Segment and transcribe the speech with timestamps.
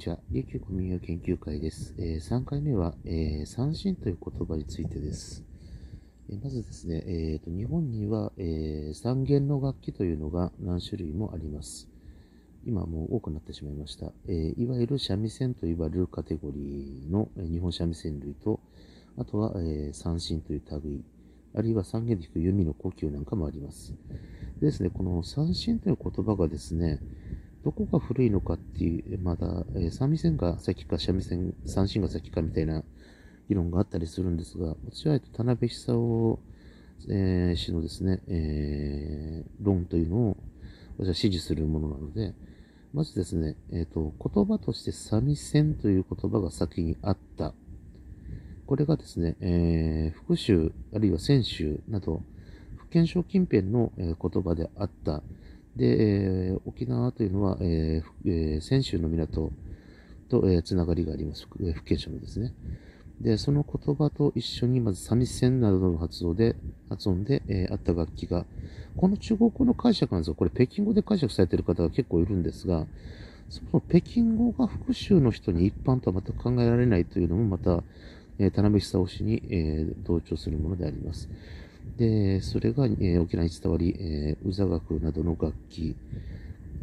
[0.00, 0.18] にちは。
[0.30, 1.94] 琉球古民謡研究会です。
[1.98, 5.44] えー、3回目は、えー、三振という言葉についてです。
[6.30, 11.86] えー、まずですね、えーと、日本には、えー、三弦の楽器というのが何種類もあります。
[12.64, 14.10] 今もう多くなってしまいました。
[14.26, 18.58] えいわゆる三味線と言われるカテゴリーの、え日本三味線類と、
[19.18, 21.04] あとは、え三振という類、
[21.54, 23.94] あるいは三弦で弾く弓の呼吸なんかもあります。
[24.60, 27.00] でですね、この三振という言葉がですね、
[27.64, 32.82] どこが古いのかっていう、まだ、えー、三味線が先か三味線、三振が先かみたいな
[33.48, 36.40] 議論があったりするんですが、私は田辺久夫、
[37.08, 40.36] えー、氏のですね、えー、論というのを
[40.98, 42.34] 私は支持するものなので、
[42.92, 47.54] まずですね、えっ、と、言葉として三味線という言葉が先にあった。
[48.66, 52.22] これがですね、えー、福州、あるいは泉州など、
[52.76, 55.22] 福建省近辺の、言葉であった。
[55.76, 59.52] で、えー、沖縄というのは、えー、泉州の港
[60.28, 61.46] と、えー、つながりがあります。
[61.46, 62.52] 福建省のですね。
[63.20, 66.56] で、その言葉と一緒に、まず、三味線などの発音で、
[66.88, 68.46] 発音で、えー、あった楽器が、
[68.96, 70.34] この中国語の解釈なんですよ。
[70.34, 72.86] これ、北京語で解釈されている方が結構いるんですが、
[73.50, 77.82] その北京語が福州の人に一般とは全く考えられないというのも、また、
[78.38, 81.28] えー、田辺久夫氏に、えー、同調するものであります。
[81.96, 85.96] で、それが、えー、沖縄に伝わり、えー、宇座楽などの楽器、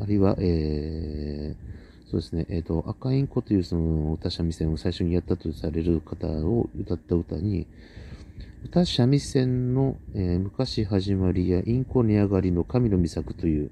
[0.00, 7.66] あるいは、えー、そうですね、えっ、ー、と、赤インコというその歌三味線を最初にやったとされる方を歌った歌に、
[8.64, 13.70] 歌三味線の、えー、昔始まりやインコ値上がりの神の御作という、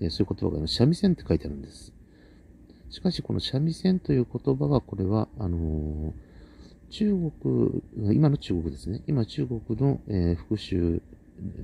[0.00, 1.92] えー、そういう言葉が三味線って書いてあるんです。
[2.90, 6.29] しかし、この三味線という言葉は、これは、あのー
[6.90, 9.02] 中国、今の中国ですね。
[9.06, 11.00] 今中国の、えー、福州、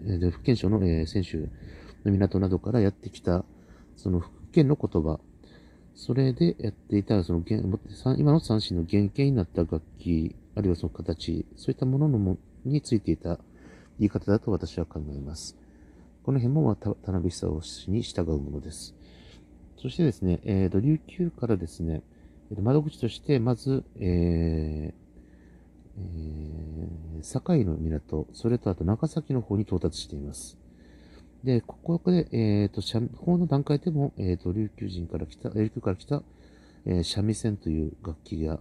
[0.07, 1.49] えー、福建省の、えー、泉州
[2.05, 3.45] の港などからやってきた、
[3.97, 5.19] その福建の言葉、
[5.97, 7.43] それでやっていた、その
[8.17, 13.41] 今の三振の原型になった楽器、あるいはその形、そういったもののもについていた
[13.99, 15.57] 言い方だと私は考えます。
[16.23, 18.95] この辺も、まあ、田辺久夫氏に従うものです。
[19.77, 22.03] そしてですね、えーと、琉球からですね、
[22.63, 25.06] 窓口として、まず、えー
[25.99, 30.59] えー、堺の港、それとあと長崎の方に到達しています。
[31.45, 36.23] で、ここで、えっ、ー、と、法の段階でも、えっ、ー、と、琉球人から来た、琉球から来た、
[36.85, 38.59] えー、三味線という楽器が、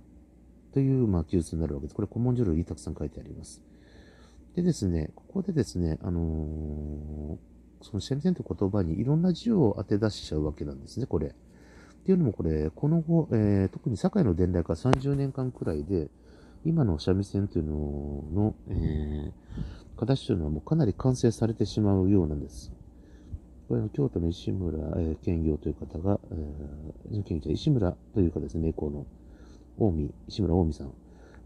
[0.72, 1.96] という、まあ、記述になるわけです。
[1.96, 3.62] これ、古文書類にたくさん書いてあります。
[4.56, 7.38] でですね、ここでですね、あのー、
[7.82, 11.28] その三味線という言葉にいろんな字を当て出しちゃうわけなんですね、これ。
[11.28, 11.32] っ
[12.06, 16.10] ていうのもこれ、この後、えー、特に堺の伝来から30年間くらいで、
[16.66, 17.74] 今の三味線というの
[18.34, 22.74] の、えー、形というのはもうかなり完成されてしまうようなんです。
[23.68, 29.06] これは京都の石村、えー、兼業という方が、えー、石村というかですね、名工の
[29.78, 30.88] 近江、石村近江さん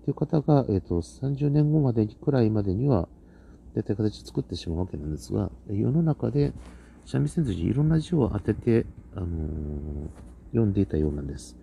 [0.05, 3.07] という方が、えっ、ー、と、30年後までくらいまでには、
[3.75, 6.53] 大体形を作ってしまうわけなんですが、世の中で
[7.05, 9.29] 三味線筋いろんな字を当てて、あのー、
[10.51, 11.57] 読んでいたようなんです。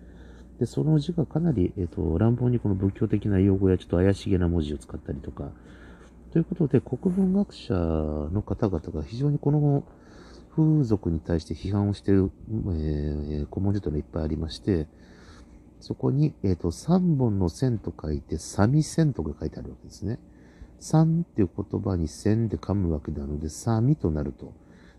[0.59, 5.51] で、その字がかなり、えっ、ー、と、乱暴にこの仏教的な用語やちょっと怪しげな文字を使ったりとか、
[6.31, 9.83] ということで、国文学者の方々が非常にこの
[10.55, 14.87] 風俗に対して批判をしている、えー、古文書というのがいっぱいありまして、
[15.79, 20.19] そこに、えっ、ー、と、三本の線と書いて、三味線とか書いてあるわけですね。
[20.79, 24.53] 三っていう言葉に線で噛むわけなので、三味となると。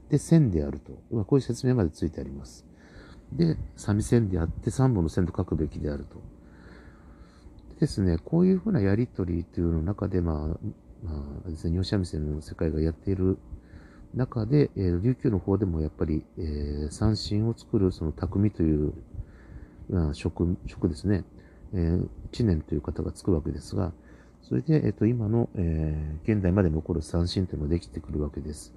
[0.09, 0.93] で、線であると。
[1.25, 2.65] こういう説明までついてあります。
[3.33, 6.21] で、三味線であって三本の線と書くべきであると。
[7.81, 10.37] ですね、こういうふうなやりとりというの中で、まあ、
[11.05, 13.39] まあですね、日本三味線の世界がやっている
[14.15, 18.93] 中で、えー、琉球の方でもやっぱり、えー、三振を作るその匠という、
[19.91, 21.25] まあ、職、職ですね、
[21.72, 23.93] えー、知念という方がつくわけですが、
[24.43, 28.75] それで、えっ、と、今の、えー、現代まで残る三振というのができてくるわけです。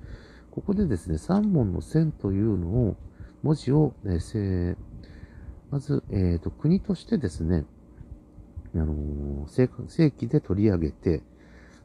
[0.51, 2.97] ここでですね、三本の線というのを、
[3.43, 4.75] 文字を、えー、
[5.69, 7.65] まず、えーと、国としてですね、
[8.75, 11.23] あの、正規で取り上げて、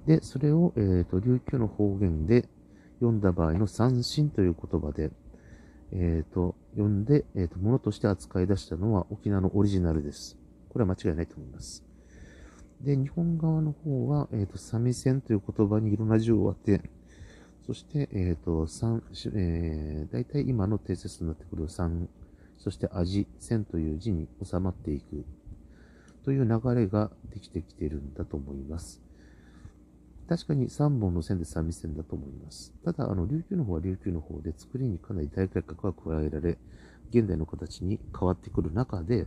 [0.07, 2.49] で、それを、えーと、琉球の方言で
[3.01, 5.11] 読んだ場合の三振という言葉で、
[5.93, 10.37] えーと、読んで、えーと、ものとして扱い出したのは沖縄のオリジナルです。
[10.69, 11.85] これは間違いないと思います。
[12.83, 16.83] で、日本側の方は、えっ、ー、と、三味線という言葉にいろんな字を当て、
[17.67, 19.03] そして、えっ、ー、と、三、
[19.35, 22.09] えー、大体今の定説になってくる三、
[22.59, 25.25] そして味、線という字に収まっていく
[26.25, 29.03] という流れができてきているんだと思います。
[30.29, 32.73] 確かに3本の線で三味線だと思います。
[32.85, 36.59] ただ、あの、琉球の方は琉球の方で作りにかなり大改革が加えられ、
[37.11, 39.27] 現代の形に変わってくる中で、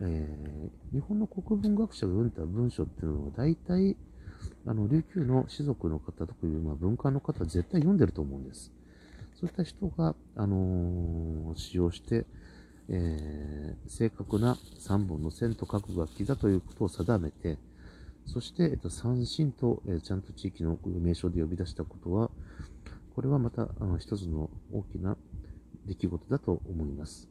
[0.00, 3.96] えー、日本の国文学者が読んだ文章っていうのは大体、
[4.68, 8.70] あの、琉球の士族の方とかいう、まあ、文化の方は絶対読んでると思うんです。
[9.40, 12.26] そういった人が、あのー、使用して、
[12.90, 17.56] えー、正確な3本の線と各楽器だということを定めて、
[18.26, 22.30] そして、えっと、三振と、えー、ちゃんと地域の名称で呼び出したことは、
[23.14, 25.16] これはまたあの一つの大きな
[25.86, 27.30] 出来事だと思います。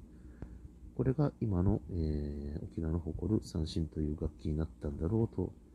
[0.95, 5.66] これが今の、えー、沖縄の誇る三振という楽器になったんだろうと。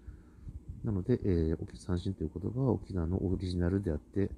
[0.85, 4.31] なので、えー、三振という言葉は沖縄のオリジナルであって、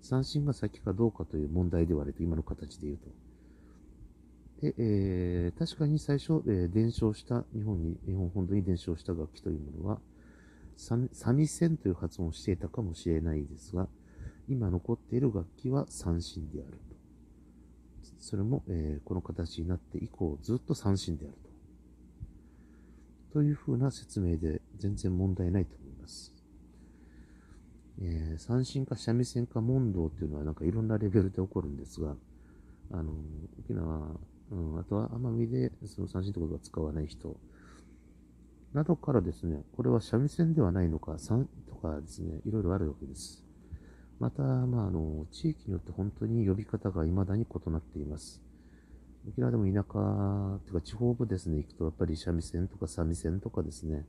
[0.00, 3.08] 三振が先かどうかという問題ではないと、今の形で言うと。
[4.62, 10.00] で、えー、確かに最初、えー、伝承した、日本に、日本本土に伝承した楽器というものは、
[10.76, 13.88] 三味線という発音をしていたかもしれないですが、
[14.48, 16.78] 今残っている楽器は三振であると。
[18.20, 21.34] それも、えー、この形になって以降ずっと三振である
[23.30, 23.38] と。
[23.40, 26.32] というふうな説明で全然問題ないと思います。
[28.00, 32.16] えー、三振か三味線か問答っていうのはなんかいろんなレベルで起こるんですが、
[32.92, 33.12] あの、
[33.60, 34.16] 沖縄、
[34.50, 37.36] うん、あとは奄美でその三振ってことは使わない人、
[38.72, 43.44] などからですね、これは三味線ではないのか、三とかですね、いろいろあるわけです。
[44.18, 48.42] また、まあ、あの、地域によって本当に呼び方が未だに異なっています。
[49.28, 54.04] 沖縄でも田舎、というか地方部ですね、行くとやっぱり三味線とか三味線とかですね、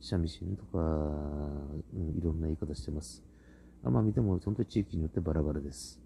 [0.00, 3.22] 三味線とか、うん、いろんな言い方してます。
[3.84, 6.00] 奄美でも本当に地域によってバラバラです。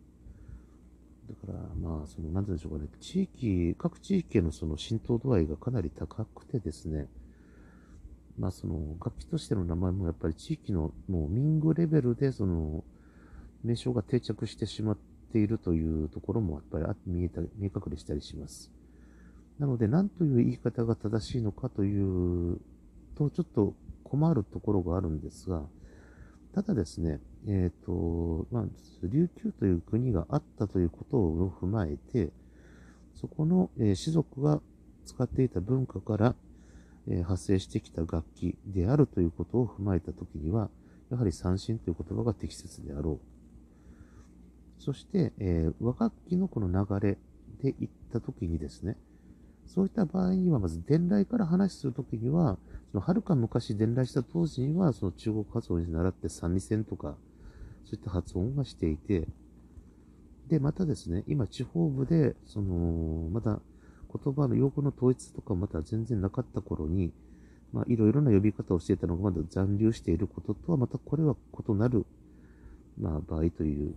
[1.29, 7.08] だから、まあ、その、なんて言うんでしょうかね、地域、各地域へのその浸透度合いがかなり高くてですね、
[8.38, 12.85] まあ、その、楽器としての名前もやっぱり地域のもう民具レベルで、その、
[13.62, 14.99] 名称が定着してしまっ
[15.32, 18.70] ているというところもやっぱり見えた見え隠れしたりします。
[19.58, 22.61] なので、何という言い方が正しいのかという
[23.14, 23.75] と、ちょっと
[24.05, 25.62] 困るところがあるんですが、
[26.55, 28.65] ただですね、えっ、ー、と、まあ、
[29.03, 32.31] 琉球という国があったということを踏まえて、
[33.15, 34.61] そこの、えー、士族が
[35.05, 36.35] 使っていた文化から、
[37.09, 40.71] えー、発生してきた楽器であるということを踏まえたときには、
[41.11, 44.83] やはり三振という言葉が適切であろう。
[44.83, 47.19] そして、えー、和楽器のこの流れ
[47.62, 48.97] で行ったときにですね、
[49.67, 52.59] そういった場合には、まず伝来から話するときには、
[52.94, 57.17] その遥か昔伝来した当時には、その中国発音に習って三味線とか、
[57.85, 59.26] そういった発音がしていて、
[60.46, 63.58] で、またですね、今地方部で、その、また
[64.25, 67.12] 言葉の用語の統一とかまた全然なかった頃に、
[67.73, 71.35] まあ、いろいろな呼び方をしていたのがまだ残留していることとは、またこれは
[71.69, 72.06] 異なる、
[72.96, 73.96] まあ、場合という。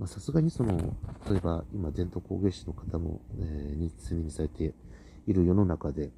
[0.00, 0.96] まあさすがにその、
[1.30, 4.74] 例えば今伝統工芸士の方も、えー、に罪にされて
[5.28, 6.10] いる世の中で、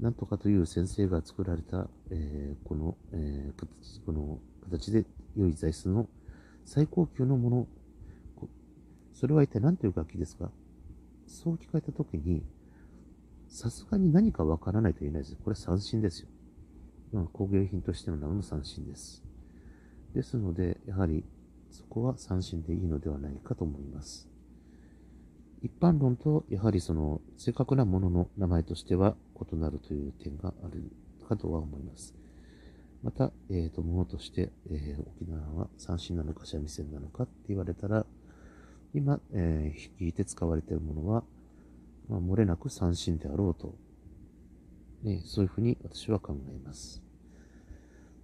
[0.00, 3.66] なんとかという先生が作られた、えー、この、えー、
[4.06, 5.04] この形で
[5.36, 6.08] 良い材質の
[6.64, 7.66] 最高級のもの、
[9.12, 10.50] それは一体何という楽器ですか？
[11.26, 12.42] そう聞かれたときに、
[13.48, 15.36] さすがに何かわからないと言えないです。
[15.44, 16.28] これ三振ですよ。
[17.12, 19.22] まあ、工芸品としての名の三振です。
[20.14, 21.24] ですので、やはり
[21.70, 24.28] そこは三振でいいのではないかと思います。
[25.62, 29.14] 一般論と、やはりその正確なものの名前としては
[29.52, 30.90] 異なるという点がある
[31.28, 32.14] かとは思います。
[33.02, 38.04] また、えっ、ー、と、ものとして、えー、沖縄は三振なのか三味線なのかって言われたら、
[38.92, 41.24] 今、えー、弾いて使われているものは、
[42.08, 43.74] まあ、漏れなく三振であろうと、
[45.02, 47.02] ね、そういうふうに私は考えます。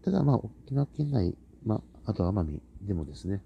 [0.04, 3.42] ただ、まあ、沖縄県内、まあ、あと奄美でもですね、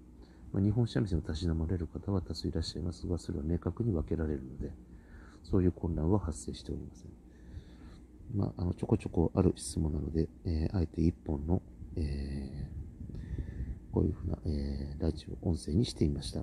[0.51, 4.71] まあ、日本三味線をたしなまれる方は多数いらっしゃいますが、それは明確に分けられるので、
[5.43, 7.20] そういう混乱は発生しておりません。
[8.33, 11.61] まあ、あの、ちょこちょこある質問なので、えー、あえて一本の、
[11.95, 16.41] えー、こういうふうな、えー、ラジオ音声にしてみました。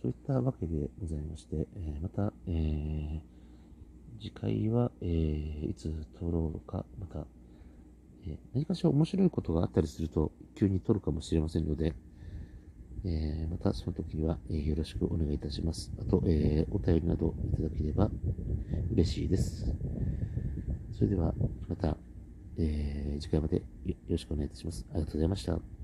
[0.00, 3.22] そういったわけでございまして、えまた、え
[4.20, 7.24] 次回は、えいつ撮ろうか、また、
[8.26, 11.94] え何かしら面白いことがあったりすると、急に撮るかもしれませんので、
[13.04, 15.92] えー、またその時は、えー、よろしくお願いいたします。
[16.00, 18.10] あと、えー、お便りなどいただければ
[18.92, 19.66] 嬉しいです。
[20.94, 21.34] それでは、
[21.68, 21.96] また、
[22.58, 23.56] え次回まで
[23.86, 24.86] よろしくお願いいたします。
[24.90, 25.81] ありがとうございました。